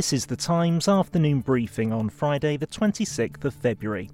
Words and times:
This 0.00 0.14
is 0.14 0.24
the 0.24 0.34
Times 0.34 0.88
afternoon 0.88 1.40
briefing 1.40 1.92
on 1.92 2.08
Friday, 2.08 2.56
the 2.56 2.66
26th 2.66 3.44
of 3.44 3.52
February. 3.52 4.08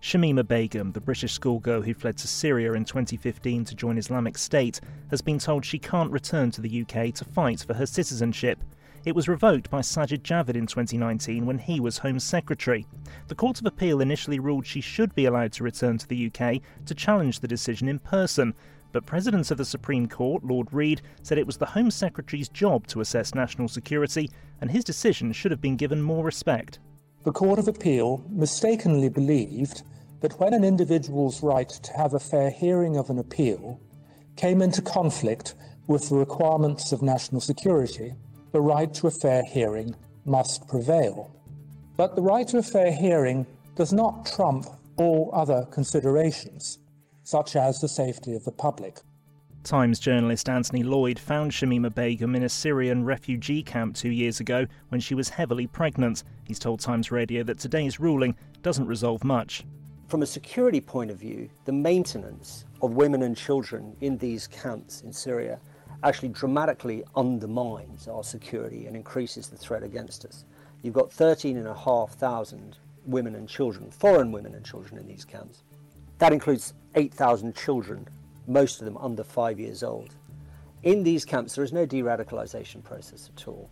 Shamima 0.00 0.46
Begum, 0.46 0.92
the 0.92 1.00
British 1.00 1.32
schoolgirl 1.32 1.82
who 1.82 1.94
fled 1.94 2.16
to 2.18 2.28
Syria 2.28 2.74
in 2.74 2.84
2015 2.84 3.64
to 3.64 3.74
join 3.74 3.98
Islamic 3.98 4.38
State, 4.38 4.80
has 5.10 5.20
been 5.20 5.40
told 5.40 5.64
she 5.64 5.80
can't 5.80 6.12
return 6.12 6.52
to 6.52 6.60
the 6.60 6.82
UK 6.82 7.12
to 7.14 7.24
fight 7.24 7.58
for 7.58 7.74
her 7.74 7.86
citizenship. 7.86 8.62
It 9.04 9.16
was 9.16 9.26
revoked 9.26 9.68
by 9.68 9.80
Sajid 9.80 10.22
Javid 10.22 10.54
in 10.54 10.68
2019 10.68 11.44
when 11.44 11.58
he 11.58 11.80
was 11.80 11.98
Home 11.98 12.20
Secretary. 12.20 12.86
The 13.26 13.34
Court 13.34 13.58
of 13.58 13.66
Appeal 13.66 14.00
initially 14.00 14.38
ruled 14.38 14.64
she 14.64 14.80
should 14.80 15.12
be 15.16 15.24
allowed 15.24 15.52
to 15.54 15.64
return 15.64 15.98
to 15.98 16.06
the 16.06 16.26
UK 16.26 16.60
to 16.86 16.94
challenge 16.94 17.40
the 17.40 17.48
decision 17.48 17.88
in 17.88 17.98
person, 17.98 18.54
but 18.92 19.04
President 19.04 19.50
of 19.50 19.58
the 19.58 19.64
Supreme 19.64 20.06
Court, 20.06 20.44
Lord 20.44 20.72
Reed, 20.72 21.02
said 21.20 21.36
it 21.36 21.48
was 21.48 21.56
the 21.56 21.66
Home 21.66 21.90
Secretary's 21.90 22.48
job 22.48 22.86
to 22.88 23.00
assess 23.00 23.34
national 23.34 23.66
security, 23.66 24.30
and 24.60 24.70
his 24.70 24.84
decision 24.84 25.32
should 25.32 25.50
have 25.50 25.60
been 25.60 25.76
given 25.76 26.00
more 26.00 26.24
respect. 26.24 26.78
The 27.24 27.32
Court 27.32 27.58
of 27.58 27.66
Appeal 27.66 28.24
mistakenly 28.28 29.08
believed 29.08 29.82
that 30.20 30.38
when 30.38 30.54
an 30.54 30.62
individual's 30.62 31.42
right 31.42 31.68
to 31.68 31.92
have 31.94 32.14
a 32.14 32.20
fair 32.20 32.50
hearing 32.50 32.96
of 32.96 33.10
an 33.10 33.18
appeal 33.18 33.80
came 34.36 34.62
into 34.62 34.80
conflict 34.80 35.56
with 35.88 36.08
the 36.08 36.14
requirements 36.14 36.92
of 36.92 37.02
national 37.02 37.40
security, 37.40 38.14
the 38.52 38.60
right 38.60 38.92
to 38.94 39.06
a 39.06 39.10
fair 39.10 39.42
hearing 39.44 39.94
must 40.24 40.68
prevail. 40.68 41.34
But 41.96 42.16
the 42.16 42.22
right 42.22 42.46
to 42.48 42.58
a 42.58 42.62
fair 42.62 42.92
hearing 42.92 43.46
does 43.74 43.92
not 43.92 44.26
trump 44.26 44.66
all 44.96 45.30
other 45.32 45.66
considerations 45.70 46.78
such 47.24 47.56
as 47.56 47.80
the 47.80 47.88
safety 47.88 48.34
of 48.34 48.44
the 48.44 48.52
public. 48.52 49.00
Times 49.64 50.00
journalist 50.00 50.48
Anthony 50.48 50.82
Lloyd 50.82 51.18
found 51.18 51.52
Shamima 51.52 51.94
Begum 51.94 52.34
in 52.34 52.42
a 52.42 52.48
Syrian 52.48 53.04
refugee 53.04 53.62
camp 53.62 53.94
two 53.94 54.10
years 54.10 54.40
ago 54.40 54.66
when 54.88 55.00
she 55.00 55.14
was 55.14 55.28
heavily 55.28 55.68
pregnant. 55.68 56.24
He's 56.44 56.58
told 56.58 56.80
Times 56.80 57.12
Radio 57.12 57.44
that 57.44 57.60
today's 57.60 58.00
ruling 58.00 58.34
doesn't 58.62 58.86
resolve 58.86 59.22
much. 59.22 59.64
From 60.08 60.22
a 60.22 60.26
security 60.26 60.80
point 60.80 61.12
of 61.12 61.18
view, 61.18 61.48
the 61.64 61.72
maintenance 61.72 62.64
of 62.82 62.94
women 62.94 63.22
and 63.22 63.36
children 63.36 63.96
in 64.00 64.18
these 64.18 64.48
camps 64.48 65.02
in 65.02 65.12
Syria 65.12 65.60
actually 66.02 66.30
dramatically 66.30 67.04
undermines 67.14 68.08
our 68.08 68.24
security 68.24 68.86
and 68.86 68.96
increases 68.96 69.48
the 69.48 69.56
threat 69.56 69.82
against 69.82 70.24
us. 70.24 70.44
You've 70.82 70.94
got 70.94 71.12
13,500 71.12 72.76
women 73.06 73.34
and 73.34 73.48
children, 73.48 73.90
foreign 73.90 74.32
women 74.32 74.54
and 74.54 74.64
children 74.64 74.98
in 74.98 75.06
these 75.06 75.24
camps. 75.24 75.62
That 76.18 76.32
includes 76.32 76.74
8,000 76.94 77.54
children, 77.54 78.08
most 78.46 78.80
of 78.80 78.84
them 78.84 78.96
under 78.98 79.24
five 79.24 79.58
years 79.58 79.82
old. 79.82 80.14
In 80.82 81.02
these 81.04 81.24
camps, 81.24 81.54
there 81.54 81.64
is 81.64 81.72
no 81.72 81.86
de 81.86 82.02
radicalisation 82.02 82.82
process 82.82 83.30
at 83.36 83.46
all. 83.46 83.70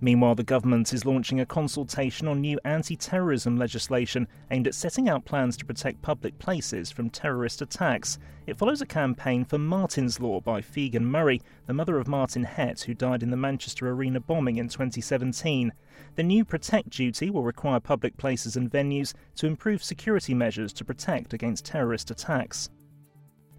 Meanwhile, 0.00 0.36
the 0.36 0.44
government 0.44 0.92
is 0.92 1.04
launching 1.04 1.40
a 1.40 1.46
consultation 1.46 2.28
on 2.28 2.40
new 2.40 2.60
anti 2.64 2.94
terrorism 2.94 3.56
legislation 3.56 4.28
aimed 4.50 4.68
at 4.68 4.74
setting 4.76 5.08
out 5.08 5.24
plans 5.24 5.56
to 5.56 5.64
protect 5.64 6.02
public 6.02 6.38
places 6.38 6.92
from 6.92 7.10
terrorist 7.10 7.60
attacks. 7.60 8.16
It 8.46 8.56
follows 8.56 8.80
a 8.80 8.86
campaign 8.86 9.44
for 9.44 9.58
Martyn's 9.58 10.20
Law 10.20 10.40
by 10.40 10.60
Figen 10.60 11.02
Murray, 11.02 11.42
the 11.66 11.74
mother 11.74 11.98
of 11.98 12.06
Martyn 12.06 12.44
Hett, 12.44 12.82
who 12.82 12.94
died 12.94 13.24
in 13.24 13.30
the 13.30 13.36
Manchester 13.36 13.90
Arena 13.90 14.20
bombing 14.20 14.56
in 14.56 14.68
2017. 14.68 15.72
The 16.14 16.22
new 16.22 16.44
Protect 16.44 16.90
duty 16.90 17.28
will 17.28 17.42
require 17.42 17.80
public 17.80 18.16
places 18.16 18.56
and 18.56 18.70
venues 18.70 19.14
to 19.36 19.46
improve 19.46 19.82
security 19.82 20.32
measures 20.32 20.72
to 20.74 20.84
protect 20.84 21.32
against 21.32 21.64
terrorist 21.64 22.10
attacks. 22.12 22.70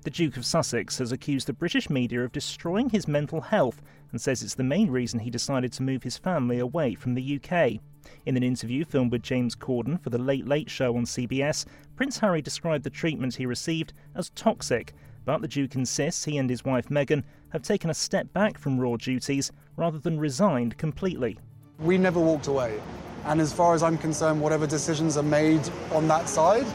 The 0.09 0.15
Duke 0.15 0.37
of 0.37 0.45
Sussex 0.47 0.97
has 0.97 1.11
accused 1.11 1.45
the 1.45 1.53
British 1.53 1.87
media 1.87 2.23
of 2.23 2.31
destroying 2.31 2.89
his 2.89 3.07
mental 3.07 3.41
health 3.41 3.79
and 4.09 4.19
says 4.19 4.41
it's 4.41 4.55
the 4.55 4.63
main 4.63 4.89
reason 4.89 5.19
he 5.19 5.29
decided 5.29 5.71
to 5.73 5.83
move 5.83 6.01
his 6.01 6.17
family 6.17 6.57
away 6.57 6.95
from 6.95 7.13
the 7.13 7.39
UK. 7.39 7.79
In 8.25 8.35
an 8.35 8.41
interview 8.41 8.85
filmed 8.85 9.11
with 9.11 9.21
James 9.21 9.55
Corden 9.55 10.01
for 10.01 10.09
the 10.09 10.17
Late 10.17 10.47
Late 10.47 10.67
Show 10.67 10.97
on 10.97 11.03
CBS, 11.03 11.67
Prince 11.95 12.17
Harry 12.17 12.41
described 12.41 12.85
the 12.85 12.89
treatment 12.89 13.35
he 13.35 13.45
received 13.45 13.93
as 14.15 14.31
toxic, 14.31 14.95
but 15.25 15.41
the 15.41 15.47
Duke 15.47 15.75
insists 15.75 16.25
he 16.25 16.39
and 16.39 16.49
his 16.49 16.65
wife 16.65 16.89
Meghan 16.89 17.23
have 17.49 17.61
taken 17.61 17.91
a 17.91 17.93
step 17.93 18.33
back 18.33 18.57
from 18.57 18.79
royal 18.79 18.97
duties 18.97 19.51
rather 19.75 19.99
than 19.99 20.19
resigned 20.19 20.75
completely. 20.79 21.37
We 21.77 21.99
never 21.99 22.19
walked 22.19 22.47
away, 22.47 22.81
and 23.25 23.39
as 23.39 23.53
far 23.53 23.75
as 23.75 23.83
I'm 23.83 23.99
concerned, 23.99 24.41
whatever 24.41 24.65
decisions 24.65 25.17
are 25.17 25.21
made 25.21 25.69
on 25.91 26.07
that 26.07 26.27
side, 26.27 26.65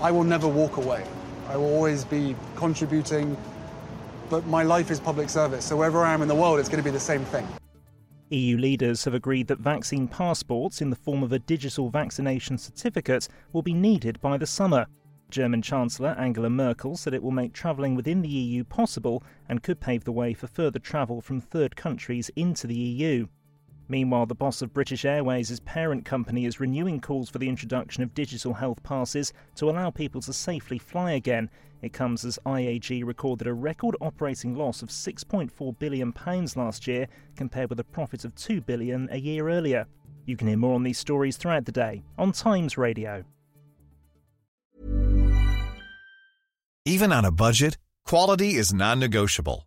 I 0.00 0.10
will 0.10 0.24
never 0.24 0.48
walk 0.48 0.78
away. 0.78 1.04
I 1.48 1.56
will 1.56 1.72
always 1.74 2.04
be 2.04 2.34
contributing, 2.56 3.36
but 4.30 4.46
my 4.46 4.62
life 4.62 4.90
is 4.90 4.98
public 4.98 5.28
service, 5.28 5.64
so 5.64 5.76
wherever 5.76 6.02
I 6.04 6.12
am 6.14 6.22
in 6.22 6.28
the 6.28 6.34
world, 6.34 6.58
it's 6.58 6.68
going 6.68 6.82
to 6.82 6.84
be 6.84 6.90
the 6.90 7.00
same 7.00 7.24
thing. 7.26 7.46
EU 8.30 8.56
leaders 8.56 9.04
have 9.04 9.14
agreed 9.14 9.46
that 9.48 9.58
vaccine 9.58 10.08
passports 10.08 10.80
in 10.80 10.90
the 10.90 10.96
form 10.96 11.22
of 11.22 11.32
a 11.32 11.38
digital 11.38 11.90
vaccination 11.90 12.56
certificate 12.56 13.28
will 13.52 13.62
be 13.62 13.74
needed 13.74 14.20
by 14.20 14.38
the 14.38 14.46
summer. 14.46 14.86
German 15.30 15.62
Chancellor 15.62 16.16
Angela 16.18 16.48
Merkel 16.48 16.96
said 16.96 17.12
it 17.12 17.22
will 17.22 17.30
make 17.30 17.52
travelling 17.52 17.94
within 17.94 18.22
the 18.22 18.28
EU 18.28 18.64
possible 18.64 19.22
and 19.48 19.62
could 19.62 19.80
pave 19.80 20.04
the 20.04 20.12
way 20.12 20.32
for 20.32 20.46
further 20.46 20.78
travel 20.78 21.20
from 21.20 21.40
third 21.40 21.76
countries 21.76 22.30
into 22.34 22.66
the 22.66 22.74
EU. 22.74 23.26
Meanwhile, 23.88 24.26
the 24.26 24.34
boss 24.34 24.62
of 24.62 24.72
British 24.72 25.04
Airways' 25.04 25.60
parent 25.60 26.04
company 26.04 26.46
is 26.46 26.60
renewing 26.60 27.00
calls 27.00 27.28
for 27.28 27.38
the 27.38 27.48
introduction 27.48 28.02
of 28.02 28.14
digital 28.14 28.54
health 28.54 28.82
passes 28.82 29.32
to 29.56 29.68
allow 29.68 29.90
people 29.90 30.20
to 30.22 30.32
safely 30.32 30.78
fly 30.78 31.12
again. 31.12 31.50
It 31.82 31.92
comes 31.92 32.24
as 32.24 32.38
IAG 32.46 33.04
recorded 33.04 33.46
a 33.46 33.52
record 33.52 33.94
operating 34.00 34.54
loss 34.54 34.80
of 34.80 34.88
6.4 34.88 35.78
billion 35.78 36.12
pounds 36.12 36.56
last 36.56 36.86
year 36.86 37.08
compared 37.36 37.68
with 37.68 37.78
a 37.78 37.84
profit 37.84 38.24
of 38.24 38.34
£2 38.34 38.64
billion 38.64 39.08
a 39.10 39.18
year 39.18 39.50
earlier. 39.50 39.86
You 40.24 40.38
can 40.38 40.48
hear 40.48 40.56
more 40.56 40.74
on 40.74 40.82
these 40.82 40.98
stories 40.98 41.36
throughout 41.36 41.66
the 41.66 41.72
day 41.72 42.02
on 42.16 42.32
Times 42.32 42.78
Radio. 42.78 43.24
Even 46.86 47.12
on 47.12 47.24
a 47.24 47.30
budget, 47.30 47.76
quality 48.06 48.54
is 48.54 48.72
non-negotiable. 48.72 49.66